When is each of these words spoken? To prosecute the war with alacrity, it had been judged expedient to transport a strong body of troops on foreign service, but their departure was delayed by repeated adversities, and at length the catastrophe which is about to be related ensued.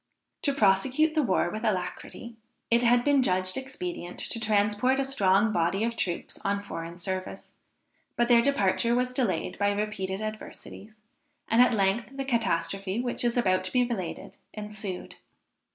To 0.41 0.53
prosecute 0.55 1.13
the 1.13 1.21
war 1.21 1.51
with 1.51 1.63
alacrity, 1.63 2.35
it 2.71 2.81
had 2.81 3.03
been 3.03 3.21
judged 3.21 3.55
expedient 3.55 4.17
to 4.31 4.39
transport 4.39 4.99
a 4.99 5.05
strong 5.05 5.51
body 5.51 5.83
of 5.83 5.95
troops 5.95 6.39
on 6.43 6.59
foreign 6.59 6.97
service, 6.97 7.53
but 8.15 8.27
their 8.27 8.41
departure 8.41 8.95
was 8.95 9.13
delayed 9.13 9.59
by 9.59 9.69
repeated 9.71 10.19
adversities, 10.19 10.95
and 11.47 11.61
at 11.61 11.75
length 11.75 12.17
the 12.17 12.25
catastrophe 12.25 12.99
which 12.99 13.23
is 13.23 13.37
about 13.37 13.63
to 13.65 13.71
be 13.71 13.83
related 13.85 14.37
ensued. 14.55 15.17